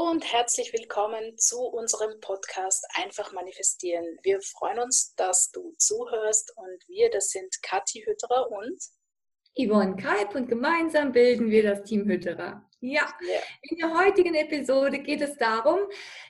[0.00, 4.04] Hallo und herzlich willkommen zu unserem Podcast Einfach manifestieren.
[4.22, 8.78] Wir freuen uns, dass du zuhörst und wir, das sind Kathi Hütterer und
[9.58, 12.66] Yvonne Kalb und gemeinsam bilden wir das Team Hütterer.
[12.80, 13.02] Ja.
[13.20, 13.40] ja.
[13.62, 15.80] in der heutigen Episode geht es darum,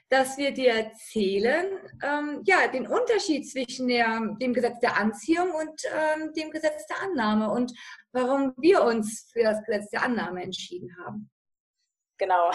[0.09, 1.66] dass wir dir erzählen,
[2.02, 7.02] ähm, ja, den Unterschied zwischen der, dem Gesetz der Anziehung und ähm, dem Gesetz der
[7.02, 7.73] Annahme und
[8.11, 11.30] warum wir uns für das Gesetz der Annahme entschieden haben.
[12.20, 12.51] Genau.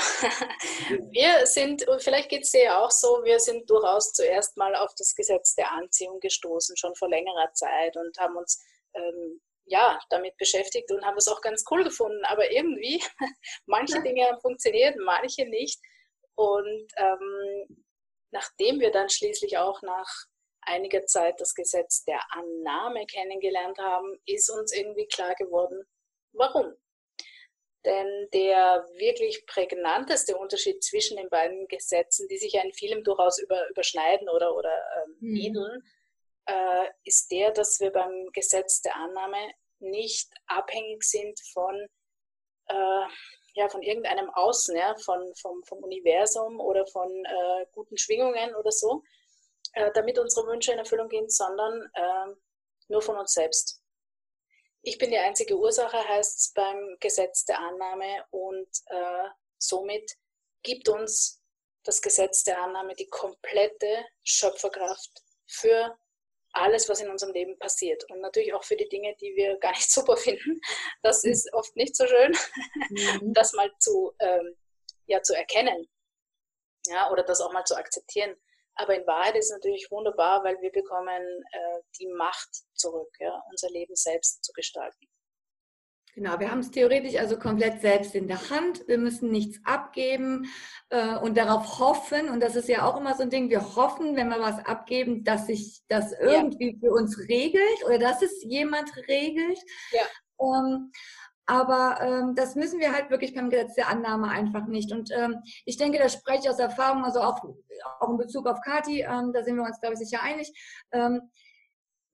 [1.11, 4.75] Wir sind, und vielleicht geht es dir ja auch so, wir sind durchaus zuerst mal
[4.75, 9.99] auf das Gesetz der Anziehung gestoßen, schon vor längerer Zeit und haben uns ähm, ja,
[10.11, 12.23] damit beschäftigt und haben es auch ganz cool gefunden.
[12.25, 13.03] Aber irgendwie,
[13.65, 15.79] manche Dinge haben funktioniert, manche nicht.
[16.35, 17.85] Und ähm,
[18.31, 20.07] nachdem wir dann schließlich auch nach
[20.61, 25.83] einiger Zeit das Gesetz der Annahme kennengelernt haben, ist uns irgendwie klar geworden,
[26.33, 26.75] warum.
[27.85, 33.39] Denn der wirklich prägnanteste Unterschied zwischen den beiden Gesetzen, die sich ja in vielem durchaus
[33.39, 35.35] über, überschneiden oder, oder ähm, mhm.
[35.35, 35.83] ähneln,
[36.45, 39.37] äh, ist der, dass wir beim Gesetz der Annahme
[39.79, 41.87] nicht abhängig sind von,
[42.67, 43.05] äh,
[43.53, 48.71] ja, von irgendeinem Außen, ja, von, vom, vom Universum oder von äh, guten Schwingungen oder
[48.71, 49.03] so,
[49.73, 52.35] äh, damit unsere Wünsche in Erfüllung gehen, sondern ähm,
[52.87, 53.81] nur von uns selbst.
[54.87, 60.15] Ich bin die einzige Ursache, heißt es beim Gesetz der Annahme und äh, somit
[60.61, 61.41] gibt uns
[61.83, 65.97] das Gesetz der Annahme die komplette Schöpferkraft für
[66.51, 68.03] alles, was in unserem Leben passiert.
[68.11, 70.61] Und natürlich auch für die Dinge, die wir gar nicht super finden.
[71.01, 71.31] Das mhm.
[71.31, 72.37] ist oft nicht so schön,
[72.91, 73.33] mhm.
[73.33, 74.55] das mal zu, ähm,
[75.07, 75.89] ja, zu erkennen.
[76.85, 78.35] Ja, oder das auch mal zu akzeptieren.
[78.75, 83.41] Aber in Wahrheit ist es natürlich wunderbar, weil wir bekommen äh, die Macht zurück, ja,
[83.49, 85.07] unser Leben selbst zu gestalten.
[86.15, 88.87] Genau, wir haben es theoretisch also komplett selbst in der Hand.
[88.87, 90.49] Wir müssen nichts abgeben
[90.89, 92.29] äh, und darauf hoffen.
[92.29, 93.49] Und das ist ja auch immer so ein Ding.
[93.49, 96.79] Wir hoffen, wenn wir was abgeben, dass sich das irgendwie ja.
[96.79, 99.59] für uns regelt oder dass es jemand regelt.
[99.91, 100.03] Ja.
[100.39, 100.91] Ähm,
[101.45, 104.91] aber ähm, das müssen wir halt wirklich beim Gesetz der Annahme einfach nicht.
[104.91, 107.43] Und ähm, ich denke, da spreche ich aus Erfahrung, also auch,
[107.99, 110.51] auch in Bezug auf Kati, ähm, da sind wir uns, glaube ich, sicher einig.
[110.91, 111.21] Ähm,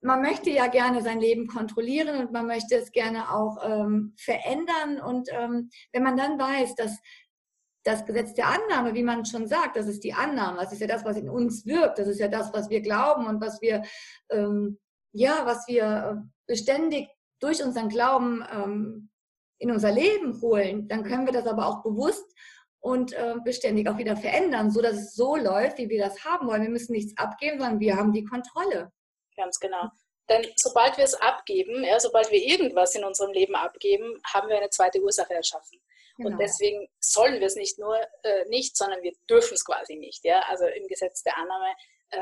[0.02, 5.00] man möchte ja gerne sein Leben kontrollieren und man möchte es gerne auch ähm, verändern.
[5.00, 6.98] Und ähm, wenn man dann weiß, dass
[7.84, 10.86] das Gesetz der Annahme, wie man schon sagt, das ist die Annahme, das ist ja
[10.86, 13.82] das, was in uns wirkt, das ist ja das, was wir glauben und was wir,
[14.30, 14.78] ähm,
[15.12, 17.08] ja, was wir äh, beständig
[17.40, 19.10] durch unseren Glauben ähm,
[19.62, 22.26] in unser Leben holen, dann können wir das aber auch bewusst
[22.80, 26.48] und äh, beständig auch wieder verändern, so dass es so läuft, wie wir das haben
[26.48, 26.62] wollen.
[26.62, 28.90] Wir müssen nichts abgeben, sondern wir haben die Kontrolle.
[29.36, 29.88] Ganz genau.
[30.28, 34.56] Denn sobald wir es abgeben, ja, sobald wir irgendwas in unserem Leben abgeben, haben wir
[34.56, 35.80] eine zweite Ursache erschaffen.
[36.16, 36.30] Genau.
[36.30, 40.24] Und deswegen sollen wir es nicht nur äh, nicht, sondern wir dürfen es quasi nicht.
[40.24, 40.40] Ja?
[40.48, 41.68] Also im Gesetz der Annahme
[42.10, 42.18] äh,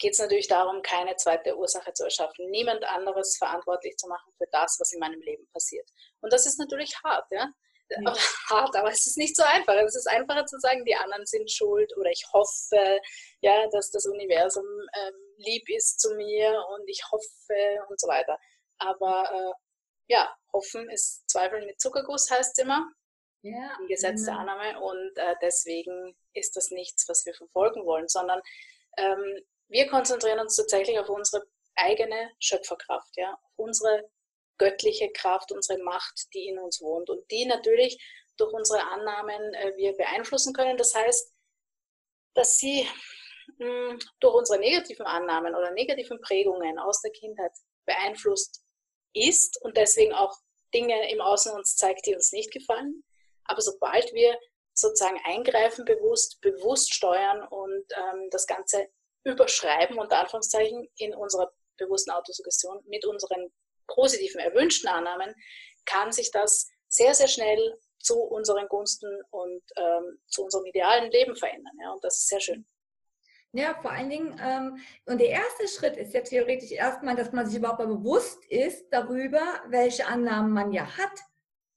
[0.00, 4.46] geht es natürlich darum, keine zweite Ursache zu erschaffen, niemand anderes verantwortlich zu machen für
[4.50, 5.88] das, was in meinem Leben passiert.
[6.20, 7.48] Und das ist natürlich hart, ja.
[7.90, 8.14] ja.
[8.48, 9.74] hart, aber es ist nicht so einfach.
[9.74, 12.98] Es ist einfacher zu sagen, die anderen sind schuld oder ich hoffe,
[13.42, 18.38] ja, dass das Universum ähm, lieb ist zu mir und ich hoffe und so weiter.
[18.78, 19.52] Aber äh,
[20.08, 22.90] ja, hoffen ist Zweifeln mit Zuckerguss, heißt es immer.
[23.42, 24.80] Ja, Im Gesetz der Annahme.
[24.80, 28.40] Und äh, deswegen ist das nichts, was wir verfolgen wollen, sondern
[28.98, 34.10] ähm, wir konzentrieren uns tatsächlich auf unsere eigene Schöpferkraft, ja, auf unsere
[34.58, 37.98] göttliche Kraft, unsere Macht, die in uns wohnt und die natürlich
[38.36, 40.76] durch unsere Annahmen äh, wir beeinflussen können.
[40.76, 41.32] Das heißt,
[42.34, 42.86] dass sie
[43.58, 47.52] mh, hm, durch unsere negativen Annahmen oder negativen Prägungen aus der Kindheit
[47.86, 48.62] beeinflusst
[49.14, 50.36] ist und deswegen auch
[50.74, 53.02] Dinge im Außen uns zeigt, die uns nicht gefallen.
[53.44, 54.38] Aber sobald wir
[54.74, 58.88] sozusagen eingreifen, bewusst, bewusst steuern und ähm, das Ganze
[59.24, 63.52] überschreiben, unter Anführungszeichen, in unserer bewussten Autosuggestion mit unseren
[63.86, 65.34] positiven, erwünschten Annahmen,
[65.84, 71.36] kann sich das sehr, sehr schnell zu unseren Gunsten und ähm, zu unserem idealen Leben
[71.36, 71.76] verändern.
[71.80, 71.92] Ja?
[71.92, 72.66] Und das ist sehr schön.
[73.52, 77.46] Ja, vor allen Dingen, ähm, und der erste Schritt ist ja theoretisch erstmal, dass man
[77.46, 81.18] sich überhaupt mal bewusst ist darüber, welche Annahmen man ja hat.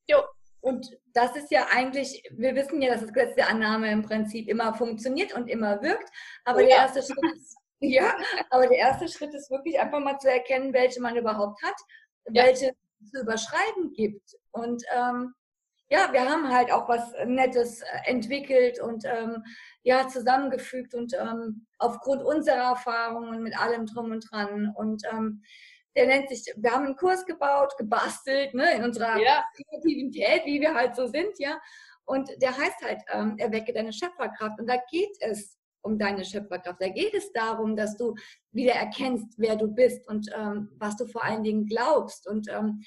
[0.07, 0.24] Jo.
[0.62, 4.48] Und das ist ja eigentlich, wir wissen ja, dass das Gesetz der Annahme im Prinzip
[4.50, 6.10] immer funktioniert und immer wirkt.
[6.44, 8.15] Aber oh, der erste Schritt ist, ja,
[8.50, 11.75] aber der erste Schritt ist wirklich einfach mal zu erkennen, welche man überhaupt hat,
[12.31, 12.45] ja.
[12.45, 12.71] welche
[13.01, 14.36] es zu überschreiben gibt.
[14.51, 15.33] Und ähm,
[15.89, 19.44] ja, wir haben halt auch was Nettes äh, entwickelt und ähm,
[19.83, 24.74] ja, zusammengefügt und ähm, aufgrund unserer Erfahrungen mit allem drum und dran.
[24.75, 25.44] Und ähm,
[25.95, 29.44] der nennt sich, wir haben einen Kurs gebaut, gebastelt, ne, in unserer ja.
[29.56, 31.60] Kreativität, wie wir halt so sind, ja.
[32.06, 34.60] Und der heißt halt, ähm, erwecke deine Schöpferkraft.
[34.60, 36.81] Und da geht es um deine Schöpferkraft.
[36.81, 38.16] Da geht es darum, dass du
[38.51, 42.84] wieder erkennst, wer du bist und ähm, was du vor allen Dingen glaubst und ähm,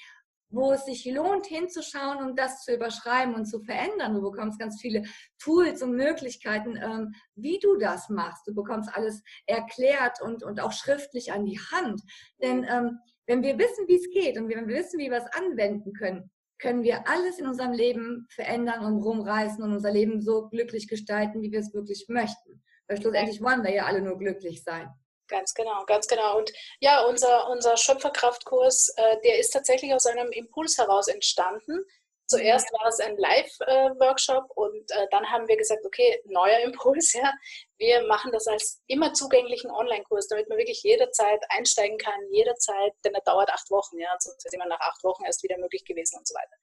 [0.49, 4.13] wo es sich lohnt, hinzuschauen und das zu überschreiben und zu verändern.
[4.15, 5.03] Du bekommst ganz viele
[5.39, 8.47] Tools und Möglichkeiten, ähm, wie du das machst.
[8.47, 12.01] Du bekommst alles erklärt und, und auch schriftlich an die Hand.
[12.41, 15.33] Denn ähm, wenn wir wissen, wie es geht und wenn wir wissen, wie wir es
[15.33, 20.47] anwenden können, können wir alles in unserem Leben verändern und rumreißen und unser Leben so
[20.49, 22.63] glücklich gestalten, wie wir es wirklich möchten.
[22.87, 24.89] Weil schlussendlich wollen wir ja alle nur glücklich sein.
[25.27, 26.37] Ganz genau, ganz genau.
[26.37, 31.83] Und ja, unser, unser Schöpferkraftkurs, äh, der ist tatsächlich aus einem Impuls heraus entstanden.
[32.27, 37.33] Zuerst war es ein Live-Workshop und äh, dann haben wir gesagt, okay, neuer Impuls, ja.
[37.77, 43.13] Wir machen das als immer zugänglichen Online-Kurs, damit man wirklich jederzeit einsteigen kann, jederzeit, denn
[43.13, 44.13] er dauert acht Wochen, ja.
[44.19, 46.55] Sonst ist immer nach acht Wochen erst wieder möglich gewesen und so weiter.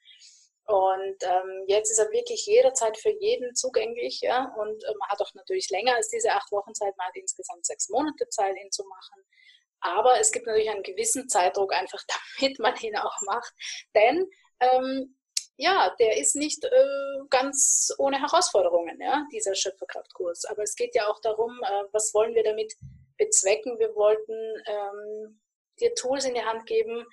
[0.66, 4.20] Und ähm, jetzt ist er wirklich jederzeit für jeden zugänglich.
[4.22, 4.54] Ja?
[4.56, 7.66] Und äh, man hat auch natürlich länger als diese acht Wochen Zeit, man hat insgesamt
[7.66, 9.22] sechs Monate Zeit, ihn zu machen.
[9.80, 12.02] Aber es gibt natürlich einen gewissen Zeitdruck einfach,
[12.40, 13.52] damit man ihn auch macht.
[13.94, 14.26] Denn
[14.60, 15.16] ähm,
[15.56, 20.46] ja, der ist nicht äh, ganz ohne Herausforderungen, ja, dieser Schöpferkraftkurs.
[20.46, 22.74] Aber es geht ja auch darum, äh, was wollen wir damit
[23.18, 23.78] bezwecken?
[23.78, 24.32] Wir wollten
[24.66, 25.40] ähm,
[25.78, 27.06] dir Tools in die Hand geben,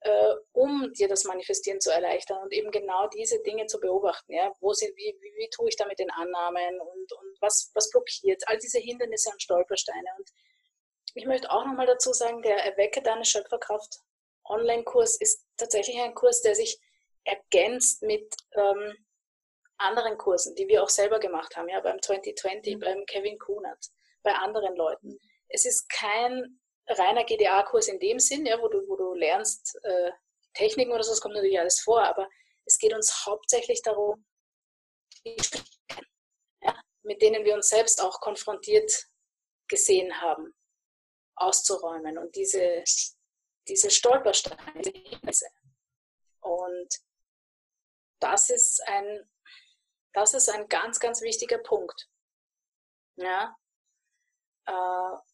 [0.00, 4.32] äh, um dir das Manifestieren zu erleichtern und eben genau diese Dinge zu beobachten.
[4.32, 4.52] Ja?
[4.60, 7.90] Wo sind, wie, wie, wie tue ich da mit den Annahmen und, und was, was
[7.90, 8.42] blockiert?
[8.46, 10.08] All diese Hindernisse und Stolpersteine.
[10.18, 10.30] Und
[11.14, 14.00] ich möchte auch nochmal dazu sagen, der Erwecke deine Schöpferkraft
[14.44, 16.80] Online-Kurs ist tatsächlich ein Kurs, der sich
[17.24, 18.94] ergänzt mit ähm,
[19.76, 22.80] anderen Kursen, die wir auch selber gemacht haben, ja, beim 2020, mhm.
[22.80, 23.86] beim Kevin Kunert,
[24.22, 25.18] bei anderen Leuten.
[25.48, 26.59] Es ist kein
[26.90, 30.12] reiner GDA-Kurs in dem Sinn, ja, wo, du, wo du lernst äh,
[30.54, 32.28] Techniken oder so, das kommt natürlich alles vor, aber
[32.64, 34.26] es geht uns hauptsächlich darum,
[35.24, 39.06] ja, mit denen wir uns selbst auch konfrontiert
[39.68, 40.54] gesehen haben,
[41.36, 42.82] auszuräumen und diese,
[43.68, 44.92] diese Stolpersteine.
[46.40, 46.88] Und
[48.18, 49.30] das ist ein,
[50.12, 52.08] das ist ein ganz, ganz wichtiger Punkt.
[53.16, 53.56] Ja,
[54.66, 55.29] äh,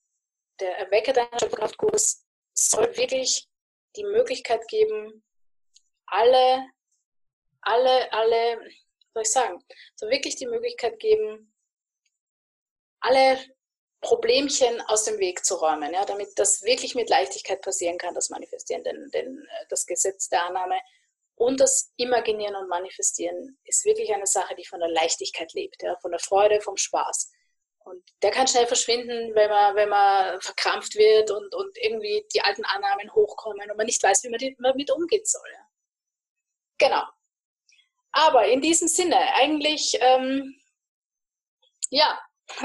[0.60, 2.24] der Erwecke deiner Schöpferkraftkurs
[2.54, 3.48] soll wirklich
[3.96, 5.24] die Möglichkeit geben,
[6.06, 6.66] alle,
[7.62, 8.60] alle, alle,
[9.12, 9.58] soll ich sagen,
[9.96, 11.52] soll wirklich die Möglichkeit geben,
[13.00, 13.38] alle
[14.00, 18.30] Problemchen aus dem Weg zu räumen, ja, damit das wirklich mit Leichtigkeit passieren kann, das
[18.30, 20.78] Manifestieren, denn, denn äh, das Gesetz der Annahme
[21.36, 25.96] und das Imaginieren und Manifestieren ist wirklich eine Sache, die von der Leichtigkeit lebt, ja,
[26.00, 27.32] von der Freude, vom Spaß.
[27.86, 32.40] Und der kann schnell verschwinden, wenn man, wenn man verkrampft wird und, und irgendwie die
[32.40, 35.48] alten Annahmen hochkommen und man nicht weiß, wie man damit umgehen soll.
[36.78, 37.04] Genau.
[38.10, 40.60] Aber in diesem Sinne, eigentlich, ähm,
[41.90, 42.20] ja,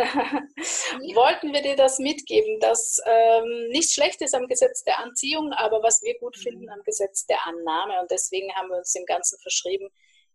[1.13, 5.83] wollten wir dir das mitgeben, dass ähm, nichts schlecht ist am Gesetz der Anziehung, aber
[5.83, 6.69] was wir gut finden mhm.
[6.69, 9.89] am Gesetz der Annahme und deswegen haben wir uns dem Ganzen verschrieben,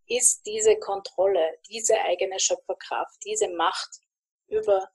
[0.06, 4.00] ist diese Kontrolle, diese eigene Schöpferkraft, diese Macht,
[4.48, 4.88] über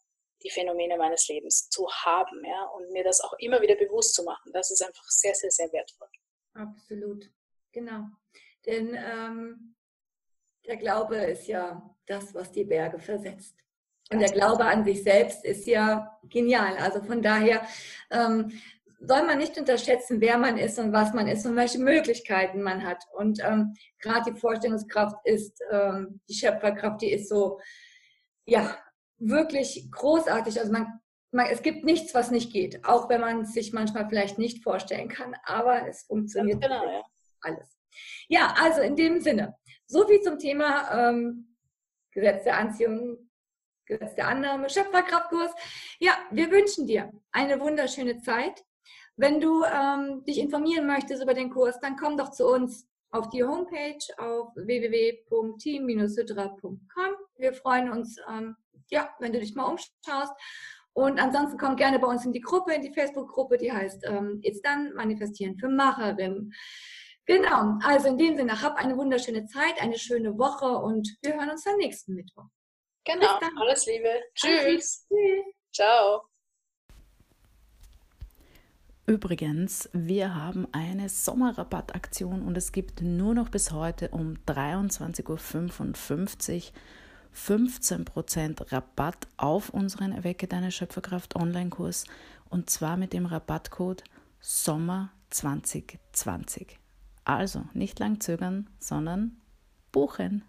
[0.44, 4.24] die Phänomene meines Lebens zu haben ja, und mir das auch immer wieder bewusst zu
[4.24, 4.51] machen.
[4.53, 6.07] Das ist einfach sehr, sehr, sehr wertvoll.
[6.53, 7.30] Absolut,
[7.71, 8.06] genau.
[8.65, 9.75] Denn ähm,
[10.65, 13.55] der Glaube ist ja das, was die Berge versetzt.
[14.12, 16.75] Und der Glaube an sich selbst ist ja genial.
[16.77, 17.65] Also von daher
[18.10, 18.51] ähm,
[19.00, 22.86] soll man nicht unterschätzen, wer man ist und was man ist und welche Möglichkeiten man
[22.86, 23.03] hat.
[23.13, 27.60] Und ähm, gerade die Vorstellungskraft ist, ähm, die Schöpferkraft, die ist so,
[28.46, 28.77] ja,
[29.22, 30.60] wirklich großartig.
[30.60, 31.00] Also man,
[31.32, 34.63] man, es gibt nichts, was nicht geht, auch wenn man es sich manchmal vielleicht nicht
[34.63, 37.01] vorstellen kann, aber es funktioniert genau, ja.
[37.42, 37.78] alles.
[38.28, 41.56] Ja, also in dem Sinne, so viel zum Thema ähm,
[42.12, 43.30] Gesetz der Anziehung,
[43.86, 45.51] Gesetz der Annahme, Schöpferkraftkurs.
[46.00, 48.63] Ja, wir wünschen dir eine wunderschöne Zeit.
[49.18, 53.30] Wenn du ähm, dich informieren möchtest über den Kurs, dann komm doch zu uns auf
[53.30, 56.80] die Homepage auf www.team-hydra.com.
[57.38, 58.56] Wir freuen uns ähm,
[58.91, 60.33] ja, wenn du dich mal umschaust.
[60.93, 64.39] Und ansonsten komm gerne bei uns in die Gruppe, in die Facebook-Gruppe, die heißt ähm,
[64.43, 66.53] It's Done, Manifestieren für Macherinnen.
[67.25, 71.50] Genau, also in dem Sinne, hab eine wunderschöne Zeit, eine schöne Woche und wir hören
[71.50, 72.48] uns am nächsten Mittwoch.
[73.05, 74.10] Genau, alles Liebe.
[74.36, 75.07] Tschüss.
[75.07, 75.45] Tschüss.
[75.74, 76.24] Ciao.
[79.05, 85.27] Übrigens, wir haben eine Sommerrabattaktion und es gibt nur noch bis heute um 23.55
[86.67, 86.74] Uhr
[87.36, 92.06] 15% Rabatt auf unseren Erwecke deine Schöpferkraft Online-Kurs
[92.50, 94.04] und zwar mit dem Rabattcode
[94.40, 96.80] Sommer 2020.
[97.24, 99.38] Also nicht lang zögern, sondern
[99.92, 100.44] buchen.